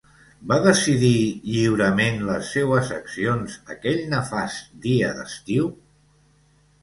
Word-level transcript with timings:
Va 0.51 0.55
decidir 0.61 1.17
lliurement 1.55 2.15
les 2.29 2.47
seues 2.55 2.89
accions 2.95 3.59
aquell 3.75 4.01
nefast 4.15 4.73
dia 4.87 5.11
d’estiu? 5.19 5.69